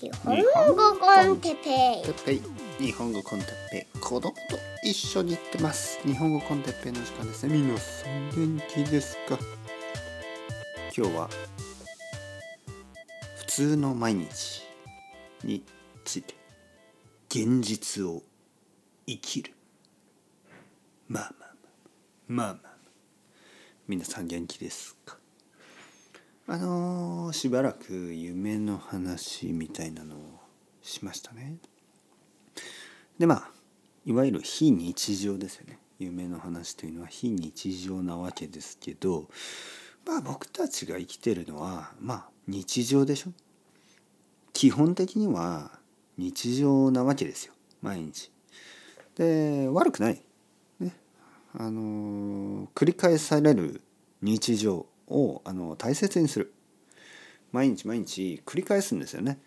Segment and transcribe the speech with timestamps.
[0.00, 2.02] 日本語コンテペイ。
[2.02, 2.42] てっぺい
[2.78, 3.98] 日本語コンテッペイ。
[4.00, 4.34] 子供と
[4.82, 6.00] 一緒に行ってます。
[6.02, 7.56] 日本語コンテッペイの時間ですね。
[7.56, 9.38] 皆さん元気ですか？
[10.96, 11.30] 今日は
[13.36, 14.62] 普通の毎日
[15.44, 15.64] に
[16.04, 16.34] ついて
[17.28, 18.24] 現実を
[19.06, 19.52] 生きる。
[21.06, 21.54] まあまあ
[22.28, 22.46] まあ。
[22.46, 22.74] まあまあ
[23.86, 25.18] 皆さん元気ですか？
[26.46, 30.18] あのーしばらく夢の話みたいなのを
[30.82, 31.56] しましたね。
[33.18, 33.50] でまあ
[34.04, 35.78] いわゆる非日常ですよね。
[35.98, 39.28] 夢の話というのは非日常なわけですけど
[40.04, 43.32] まあ僕たちが生きてるのはまあ日常でしょ。
[44.52, 45.70] 基本的には
[46.18, 48.30] 日常なわけですよ毎日。
[49.16, 50.22] で悪くない。
[50.78, 50.94] ね。
[51.54, 53.80] あの繰り返される
[54.20, 56.52] 日常をあの大切にする
[57.52, 59.38] 毎日毎日繰り返すんですよね。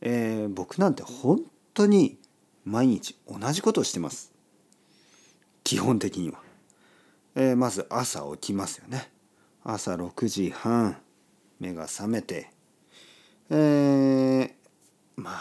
[0.00, 1.40] えー僕なんて本
[1.74, 2.18] 当に
[2.64, 4.32] 毎日同じことをしてます。
[5.64, 6.40] 基本的には。
[7.34, 9.10] えーまず朝起きますよね。
[9.64, 10.96] 朝6時半
[11.58, 12.50] 目が覚めて
[13.50, 14.50] えー
[15.16, 15.40] まあ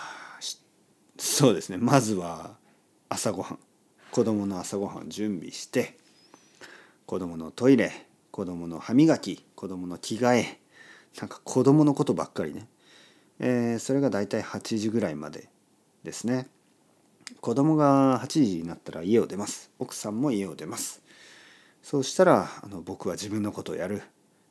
[1.18, 2.56] そうですねまずは
[3.10, 3.60] 朝ごはん
[4.12, 5.98] 子供の朝ごはん準備して
[7.06, 8.05] 子供のトイレ
[8.36, 10.60] 子供の歯磨き子供の着替え
[11.22, 12.68] なんか子供のことばっかりね、
[13.40, 15.48] えーそれが大体8時ぐらいまで
[16.04, 16.48] ですね。
[17.40, 19.72] 子供が8時になったら家を出ます。
[19.80, 21.02] 奥さんも家を出ます。
[21.82, 24.04] そうしたらあの僕は自分のことをやる。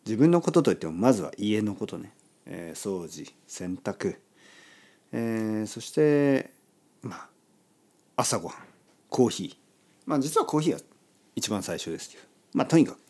[0.07, 2.15] 自分のことといってもまずは家のことね、
[2.47, 4.17] えー掃除洗濯、
[5.12, 6.53] えーそして
[7.03, 7.29] まあ
[8.17, 8.57] 朝ごはん
[9.11, 9.57] コーヒー。
[10.07, 10.81] まあ実はコーヒーは
[11.37, 12.23] 一番最初ですけど。
[12.55, 13.03] まあとにかく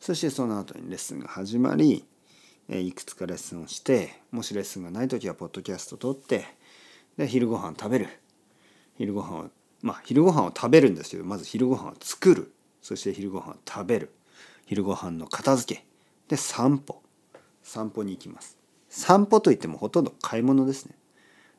[0.00, 2.04] そしてその後にレッスンが始まり、
[2.68, 6.46] えーいくつかレッスンをしてもしレッスンがない時はポッドキャスト撮って
[7.16, 8.08] で昼ご飯食べる。
[8.96, 9.50] 昼ご飯を
[9.82, 12.52] まあ昼ご飯を食べるんですけどまず昼ご飯を作る。
[12.80, 14.10] そして昼ご飯を食べる。
[14.66, 15.84] 昼ご飯の片付け。
[16.28, 17.02] で散歩。
[17.62, 18.56] 散歩に行きます。
[18.88, 20.94] 散歩といってもほとんど買い物ですね、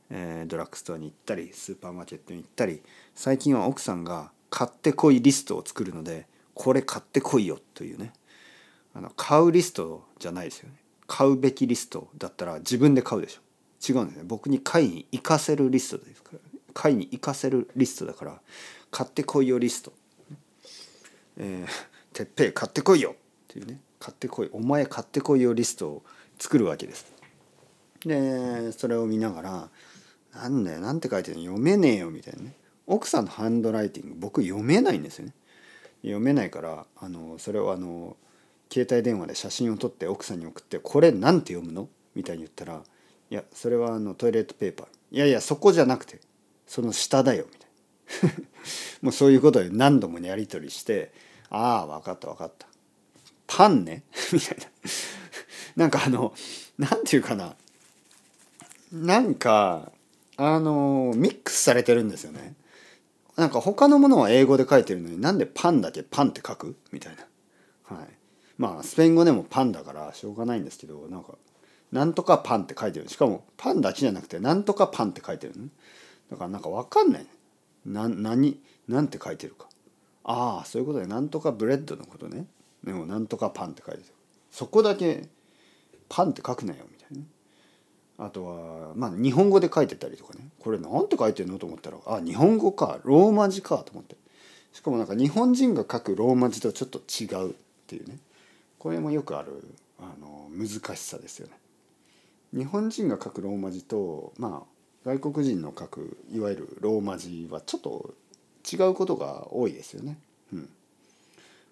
[0.10, 2.82] えードラッグストアに行ったりスーパーマーケットに行ったり
[3.16, 8.12] 最近は奥さんが買ってこいリストを作るのでこれ買ってこいよというね。
[8.94, 10.76] あの買うリストじゃないですよね。
[11.08, 13.42] 買うべきリストだったら自分で買うでしょ。
[13.88, 14.24] 違うんですね。
[14.26, 16.40] 僕に買いに行かせるリストですから。
[16.74, 18.40] 買いに行かせるリストだから
[18.92, 19.92] 買ってこいよリスト。
[21.38, 23.16] えー、てっぺい買ってこいよっ
[23.48, 23.82] ていうね。
[24.00, 26.04] 買ってこいお前買ってこいよリストを
[26.40, 27.12] 作るわけです。
[28.06, 29.70] でそれを見ながら
[30.34, 31.44] 「なんだよなんて書いてるの？
[31.44, 32.56] 読めねえよ」みたいなね。
[32.88, 35.34] 奥さんのハンドライティング僕読めないんですよね。
[36.02, 38.16] 読めないからあのそれをあの
[38.72, 42.84] 携帯電話で写真を撮って奥さんに送って「これなんて読むの?」みたいに言ったら
[43.30, 46.20] 「いやそれはあのトイレットペーパー」「いやいやそこじゃなくて
[46.68, 47.72] その下だよ」みたいな。
[49.02, 51.12] もうそういうことで何度もやり取りして
[51.50, 52.68] 「ああ分かった分かった。
[53.48, 54.66] パンね」 みたいな。
[55.76, 56.34] なんかあの
[56.78, 57.56] なんていうかな。
[58.92, 59.92] なんか
[60.36, 62.56] あのミックスされてるんですよね。
[63.38, 66.76] なんか他のものは英語で書いてるのになんでパンだけパンって書く？
[66.92, 67.26] みたいな。
[68.58, 71.34] まあスペイン語でもパンだからしょうがないんですけどなんか
[71.92, 73.10] なんとかパンって書いてる。
[73.10, 75.54] しかもパンだけじゃなくてなんとかパンって書いてる
[76.30, 77.26] だからなんかわかんない。
[77.86, 79.68] な何なんて書いてるか。
[80.24, 82.46] ああそういうことでなんとかブレッドのことね。
[82.84, 84.06] でもなんとかパンって書いてる。
[84.52, 85.28] そこだけ
[86.08, 88.26] パンって書くなよみたいな。
[88.26, 90.48] あとはまあ日本語で書いてたりとかね。
[90.60, 91.58] これなんて書いてるの？
[91.58, 93.00] と思ったらあ日本語か。
[93.04, 93.80] ローマ字か。
[93.80, 94.16] と思って。
[94.72, 97.54] しかもなんか日本人が書くローマ字とちょっと違うっ
[97.88, 98.18] ていうね。
[98.82, 99.64] これもよくある
[100.00, 101.54] あの難しさですよね。
[102.52, 108.16] 日本人が書くローマ字とまあ外国人の書くいわゆるローマ字はちょっと
[108.74, 110.18] 違うことが多いですよね。
[110.52, 110.70] うん、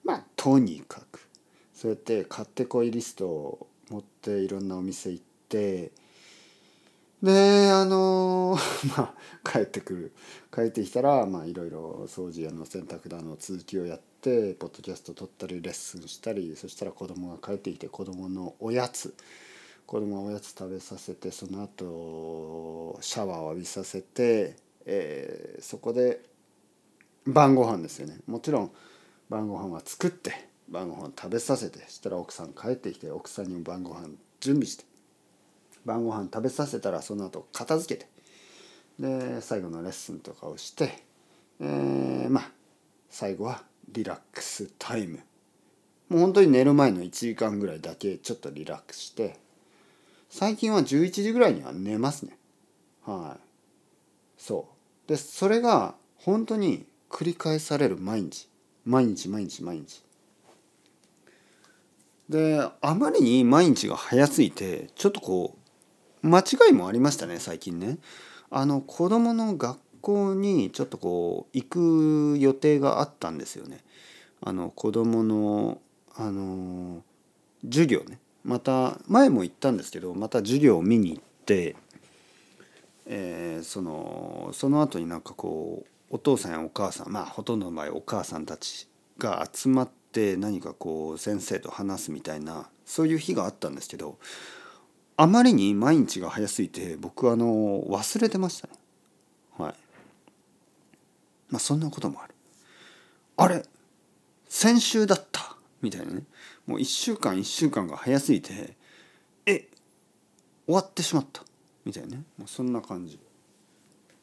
[0.03, 1.27] まあとにかく。
[1.73, 5.91] そうやって買ってこいリストを持っていろんなお店行って
[7.23, 8.55] であの
[8.95, 10.11] まあ帰ってくる。
[10.53, 19.15] 帰ってきたらまあいろいろ掃除やの洗濯だの続きをやってポッドキャスト撮ったりレッスンしたりそしたら子供が帰ってきて子供のおやつ
[19.85, 24.55] 子供はおやつ食べさせてその後シャワーを浴びさせて、
[24.85, 26.21] えーそこで
[27.25, 28.17] 晩ご飯ですよね。
[28.27, 28.71] もちろん
[29.29, 30.31] 晩ご飯は作って
[30.69, 34.85] 晩ご飯食べさせてそしたら奥さん帰ってきて奥さんにも晩ご飯準備して
[35.85, 38.09] 晩ご飯食べさせたらその後片付けて
[38.99, 41.03] で最後のレッスンとかをして、
[41.59, 42.51] えーまあ
[43.09, 45.19] 最後はリラックスタイム。
[46.09, 49.37] もう本当に寝る前の1時間ぐらいだけちょっとリラックスして
[50.29, 52.37] 最近は11時ぐらいには寝ますね。
[53.05, 53.41] はい。
[54.37, 54.67] そ
[55.07, 55.09] う。
[55.09, 58.47] でそれが本当に繰り返される毎日。
[58.85, 60.03] 毎日毎日毎日。
[62.29, 65.55] であまりに毎日が早すぎてちょっとこ
[66.23, 67.97] う間違いもありましたね最近ね。
[68.51, 73.79] あの子供の学校にちょっとこう行く予定があったんですよね。
[74.41, 75.81] あの子供の
[76.15, 77.03] あの
[77.63, 78.19] 授業ね。
[78.43, 81.75] また前も言ったんですけどまた授業を見に行って、
[83.05, 88.87] えーそのその後になんかこうお父さんやお母さんまあほとんどの場合お母さんたち
[89.17, 94.17] が集まって何かこう先生と話すみたいなそういう日があったんですけど
[95.17, 98.73] あまりに毎日が早すぎて僕あの忘れてましたね。
[101.49, 102.35] まあそんなこともある。
[103.37, 103.63] あれ
[104.47, 105.55] 先週だった。
[105.81, 106.23] みたいなね。
[106.65, 108.75] もう1週間1週間が早すぎて
[109.45, 109.67] え
[110.65, 111.43] 終わってしまった。
[111.85, 112.23] みたいなね。
[112.37, 113.19] もうそんな感じ。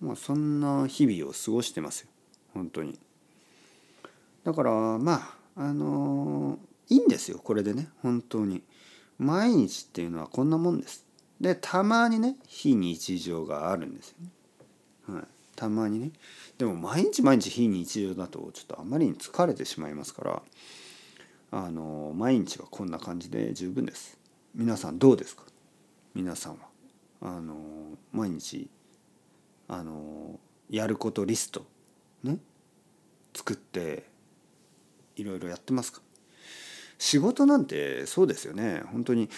[0.00, 2.08] まあそんな日々を過ごしてますよ。
[2.54, 2.98] 本当に。
[4.44, 6.58] だからまああの
[6.88, 7.38] いいんですよ。
[7.38, 7.88] これでね。
[8.02, 8.62] 本当に。
[9.18, 11.06] 毎日っていうのはこんなもんです。
[11.40, 14.30] でたまにね非日常があるんですよね、
[15.18, 15.24] はい、
[15.56, 16.12] たまにね。
[16.58, 20.42] でも毎日毎日非日常だとちょっとあまりに疲れてしまいますから
[21.50, 24.18] あの毎日はこんな感じで十分です。
[24.54, 25.42] 皆さんどうですか？
[26.14, 26.58] 皆さんは。
[27.22, 27.56] あの
[28.12, 28.68] 毎日
[29.68, 30.38] あの
[30.70, 31.66] やることリスト
[32.22, 32.38] ね？
[33.34, 34.04] 作って
[35.16, 36.00] いろいろやってますか？
[36.98, 38.82] 仕事なんてそうですよね。
[38.92, 39.28] 本当に。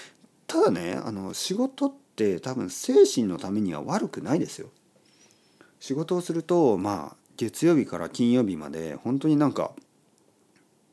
[0.46, 4.70] ただねあの仕事って多分精神のためには悪くないですよ。
[5.80, 9.72] 仕事をするとまあ月曜日から金曜日まで本当になんか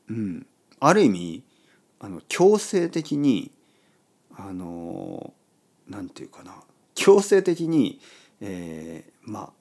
[0.08, 0.46] うん
[0.80, 1.42] ある意味
[1.98, 3.50] あの強制的に
[4.36, 5.32] あの
[5.88, 6.54] なんていうかな
[6.94, 8.00] 強制的に、
[8.40, 9.52] えー、ま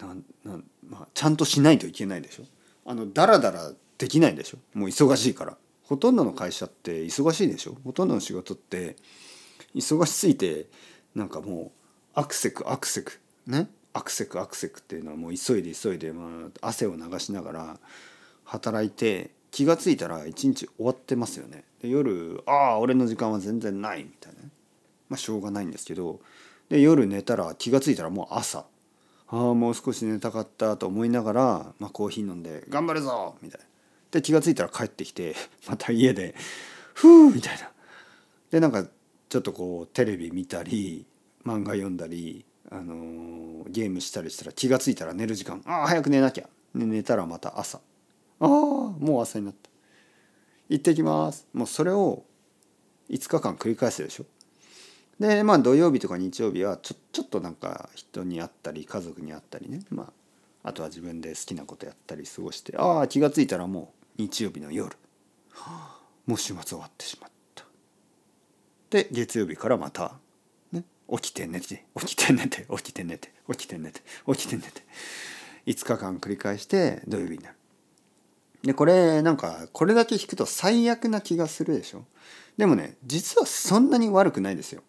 [0.00, 2.44] あなんなん、まあ、ちゃんとしないといけないでしょ。
[2.86, 4.58] あのだらだらできないでしょ。
[4.74, 5.56] もう忙しいから。
[5.84, 7.76] ほとんどの会社って忙しいでしょ。
[7.84, 8.96] ほとんどの仕事って
[9.74, 10.66] 忙しすぎて
[11.14, 11.70] なんかもう
[12.14, 13.20] アクセクアクセク。
[13.46, 17.78] ねアクセクアクセクっていうのはもう急いで急いで、まあ、汗を流しながら
[18.44, 24.38] 働いて気が付いたら一日終わってますよねで夜ああ俺の時間は全然ないみたいな
[25.08, 26.20] まあしょうがないんですけど
[26.68, 28.64] で夜寝たら気が付いたらもう朝
[29.28, 33.66] ああもう少し寝たかったと思いながら、まあ、コーヒー飲んで「頑張るぞ!」みたいな
[34.12, 35.34] で気が付いたら帰ってきて
[35.68, 36.34] また家で
[36.94, 37.70] 「ふう!」みたいな
[38.50, 38.86] でなんか
[39.28, 41.06] ちょっとこうテレビ見たり
[41.44, 45.62] 漫画読んだり、あのゲームしたりしたら気が付いたら寝る時間。
[45.66, 47.78] ああ早く寝なきゃ、で寝たらまた朝。
[47.78, 49.70] ああもう朝になった。
[50.68, 51.46] 行ってきます。
[51.52, 52.24] もうそれを
[53.10, 54.24] 5日間繰り返すでしょ。
[55.18, 59.80] でまあ土曜日とか日曜日はちょちょっとなんか人に会ったり家族に会ったりね。
[59.90, 60.12] ま
[60.64, 64.96] ああとは自分で好きなことやったり過ごしてああ気が付いたらもう日曜日の夜。
[65.52, 67.64] はあもう週末終わってしまった。
[68.90, 70.14] で月曜日からまた、
[71.18, 71.84] 起きて寝て。
[71.98, 72.66] 起きて寝て。
[72.70, 73.32] 起きて寝て。
[73.50, 74.00] 起きて寝て。
[74.26, 74.82] 起きて寝て。
[75.66, 77.56] 5日間繰り返して土曜日になる。
[78.62, 82.04] でこれなんかこれだけ聞くと最悪な気がするでしょ。
[82.56, 84.82] でもね実はそんなに悪くないですよ。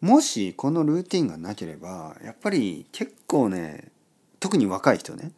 [0.00, 3.90] もしこのルーティンがなければやっぱり結構ね
[4.38, 5.32] 特に若い人ね。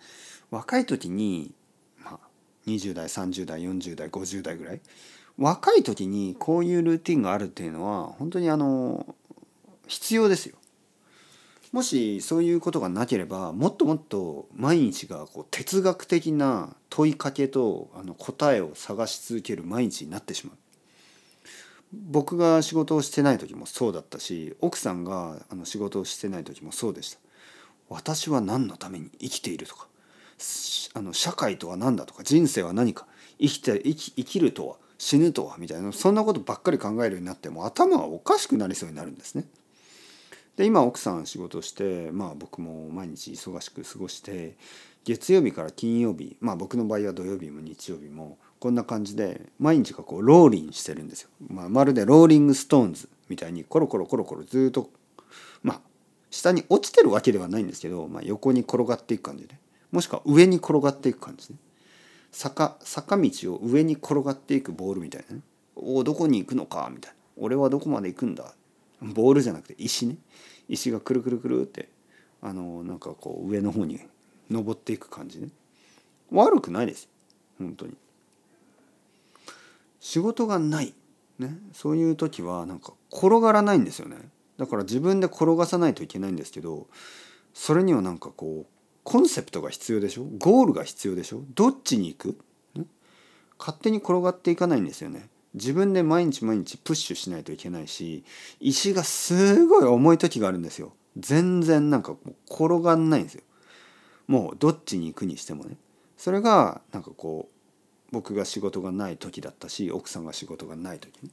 [0.50, 1.54] 若い時に、
[2.02, 2.19] まあ、
[2.66, 4.81] 20代30代40代50代ぐらい。
[5.38, 9.14] 若い時にこういうルーティンがあるっていうのは本当にあの
[9.90, 10.56] 必要ですよ。
[11.73, 20.56] もしそういうことがなければもっともっと毎日がこう哲学的な問いかけとあの答えを探し続ける毎日になってしまう。
[21.92, 27.18] 僕が仕事をしてない時もそうだったし奥さんがあの仕事をしてない時もそうでした。
[27.88, 29.88] 私は何のために生きているとか
[30.94, 33.06] あの社会とは何だとか人生は何か
[33.40, 39.44] 生きて生き生きるとは死ぬとはみたいなそんなことばっかり考えるようになっても頭がおかしくなりそうになるんですね。
[40.61, 44.59] で今奥さん仕事してまあ僕も毎日忙しく過ごして
[45.05, 51.31] 月曜日から金曜日まあ僕の場合は土曜日も日曜日もこんな感じで毎日がこう rolling してるんですよ。
[51.49, 54.90] まあ、まるでローリングストーンズみたいにコロコロコロコロずっと
[55.62, 55.81] まあ
[56.31, 59.55] 下に落ちてるわけではないんですけど、まあ、横に転がっていく感じで
[59.90, 61.59] もしくは上に転がっていく感じね
[62.33, 65.43] 坂坂道を上に転がっていくボールみたいなね。
[65.75, 67.17] おおどこに行くのかみたいな。
[67.38, 68.52] 俺はどこまで行くんだ。
[69.00, 70.17] ボールじゃなくて石ね。
[70.71, 71.89] 石がくるくるくるって
[72.41, 74.00] あのなんかこう上の方に
[74.50, 75.49] 登っていく感じね。
[76.31, 77.09] 悪くないです。
[77.59, 77.95] 本当に。
[80.00, 80.95] 仕事がない。
[81.39, 84.17] ね、そういう時はなんか転がらないんですよね。
[84.59, 86.87] だから自分で転がさないといけないんですけど
[87.55, 88.71] それにはなんかこう
[89.05, 90.25] コンセプトが必要でしょ？
[90.39, 91.43] ゴールが必要でしょ？
[91.55, 92.39] どっちに行く、
[92.75, 92.85] ね、
[93.59, 95.31] 勝手に転がっていかないんですよね。
[95.54, 98.25] 自分で毎日毎日プッシュしないといけないし
[98.61, 100.92] 石がすごい重い時があるんですよ。
[101.16, 103.42] 全然なんかもう転がんないんですよ。
[104.28, 105.76] もうどっちに行くにしてもね。
[106.16, 107.52] それがなんかこう
[108.12, 111.30] 僕が仕事がない時だったし奥さんが仕事がない時ね。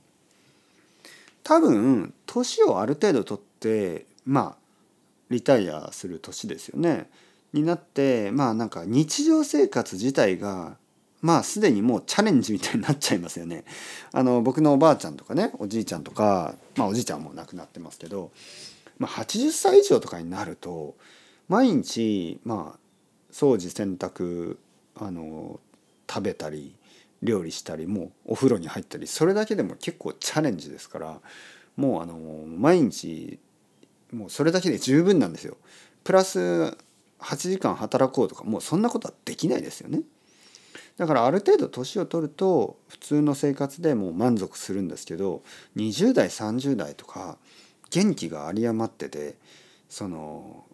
[1.44, 4.56] 多分年をある程度取ってまあ
[5.30, 7.10] リタイアする年ですよね。
[7.54, 10.78] になってまあなんか日常生活自体が
[11.28, 13.66] まあすでにもうチャレンジみたいになっちゃいますよね。
[14.14, 18.32] あの僕のおばあちゃんとかねおじいちゃんとかまあおじいちゃんも亡くなってますけど、
[18.98, 20.96] まあ、80歳以上とかになると
[21.50, 22.80] 毎日まあ
[23.30, 24.56] 掃除洗濯
[24.96, 25.60] あの
[26.10, 26.74] 食べたり
[27.22, 31.20] 料理したりもうお風呂に入ったりそれだけでも結構チャレンジですから
[31.76, 32.16] もうあの
[32.58, 33.38] 毎日
[34.14, 35.58] もうそれだけで十分なんですよ。
[36.06, 36.40] プラス
[37.20, 40.04] 8時間働こうとかもうそんなことはできないですよね。
[40.98, 45.44] だからある程度年を取ると普通の生活でもう満足するんですけど
[45.76, 47.38] 20代30代とか
[47.92, 49.36] 元気が有り余ってて
[49.90, 50.66] その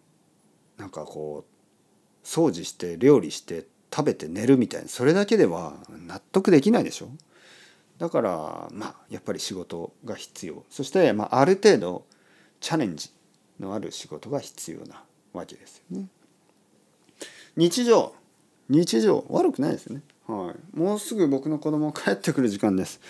[0.78, 7.08] なんかこう掃除して料理して食べて寝るみたいなそれだけでは納得できないでしょ
[7.98, 12.06] だからまあやっぱり仕事が必要そしてまあある程度
[12.60, 13.10] チャレンジ
[13.60, 16.06] のある仕事が必要なわけですよね。
[17.56, 18.14] 日常
[18.68, 20.02] 日常悪くないですよね。
[20.26, 23.00] はい、もうすぐ僕の子供帰ってくる時間です、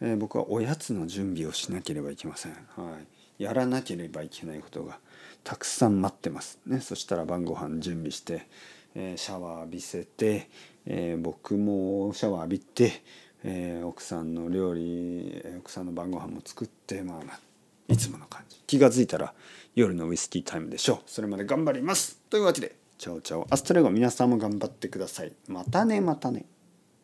[0.00, 2.52] えー、僕はおやつの準備をしなければいけません。
[2.52, 2.98] は
[3.38, 4.98] い、やらなければいけないことが
[5.44, 6.60] たくさん待ってます。
[6.66, 6.80] ね。
[6.80, 8.46] そしたら晩ご飯準備して
[8.94, 10.48] えー、シャワー浴びせて、
[10.86, 13.02] えー、僕もシャワー浴びて、
[13.44, 17.40] えー、奥さんの料理奥さんの晩ご飯も作ってまあまあ
[17.88, 18.56] いつもの感じ。
[18.66, 19.34] 気が付いたら
[19.74, 20.98] 夜のウイスキータイムでしょう。
[21.06, 22.20] それまで頑張ります。
[22.30, 25.32] というわけでチャオチャオアストレゴ皆さんも頑張ってください。
[25.48, 26.44] またねまたね。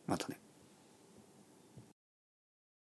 [0.06, 0.38] またね。